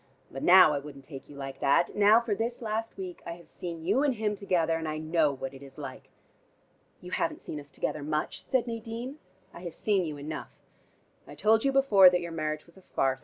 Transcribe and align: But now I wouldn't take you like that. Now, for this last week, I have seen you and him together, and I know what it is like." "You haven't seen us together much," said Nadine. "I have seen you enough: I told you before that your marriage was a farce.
But 0.31 0.41
now 0.41 0.73
I 0.73 0.79
wouldn't 0.79 1.03
take 1.03 1.29
you 1.29 1.35
like 1.35 1.59
that. 1.59 1.95
Now, 1.95 2.19
for 2.19 2.33
this 2.33 2.63
last 2.63 2.97
week, 2.97 3.21
I 3.23 3.33
have 3.33 3.47
seen 3.47 3.85
you 3.85 4.01
and 4.01 4.15
him 4.15 4.35
together, 4.35 4.75
and 4.75 4.87
I 4.87 4.97
know 4.97 5.31
what 5.31 5.53
it 5.53 5.61
is 5.61 5.77
like." 5.77 6.09
"You 7.01 7.11
haven't 7.11 7.39
seen 7.41 7.59
us 7.59 7.69
together 7.69 8.01
much," 8.01 8.43
said 8.49 8.65
Nadine. 8.65 9.19
"I 9.53 9.59
have 9.59 9.75
seen 9.75 10.03
you 10.03 10.17
enough: 10.17 10.57
I 11.27 11.35
told 11.35 11.63
you 11.63 11.71
before 11.71 12.09
that 12.09 12.19
your 12.19 12.31
marriage 12.31 12.65
was 12.65 12.77
a 12.77 12.81
farce. 12.81 13.19